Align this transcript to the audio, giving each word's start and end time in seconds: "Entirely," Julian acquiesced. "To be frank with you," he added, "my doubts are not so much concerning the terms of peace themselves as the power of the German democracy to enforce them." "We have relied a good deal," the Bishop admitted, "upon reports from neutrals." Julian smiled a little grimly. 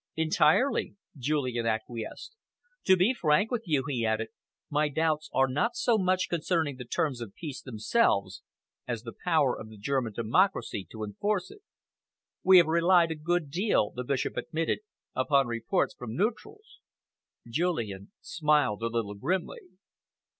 "Entirely," 0.15 0.95
Julian 1.15 1.67
acquiesced. 1.67 2.35
"To 2.85 2.97
be 2.97 3.13
frank 3.13 3.51
with 3.51 3.61
you," 3.67 3.83
he 3.87 4.03
added, 4.03 4.29
"my 4.67 4.89
doubts 4.89 5.29
are 5.31 5.47
not 5.47 5.75
so 5.75 5.95
much 5.99 6.25
concerning 6.27 6.77
the 6.77 6.85
terms 6.85 7.21
of 7.21 7.35
peace 7.35 7.61
themselves 7.61 8.41
as 8.87 9.03
the 9.03 9.13
power 9.23 9.55
of 9.55 9.69
the 9.69 9.77
German 9.77 10.11
democracy 10.13 10.87
to 10.91 11.03
enforce 11.03 11.49
them." 11.49 11.59
"We 12.43 12.57
have 12.57 12.65
relied 12.65 13.11
a 13.11 13.15
good 13.15 13.51
deal," 13.51 13.91
the 13.91 14.03
Bishop 14.03 14.37
admitted, 14.37 14.79
"upon 15.15 15.45
reports 15.45 15.93
from 15.93 16.15
neutrals." 16.15 16.79
Julian 17.47 18.11
smiled 18.21 18.81
a 18.81 18.87
little 18.87 19.13
grimly. 19.13 19.59